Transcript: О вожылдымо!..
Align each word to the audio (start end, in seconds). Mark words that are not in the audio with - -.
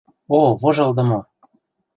О 0.37 0.39
вожылдымо!.. 0.61 1.19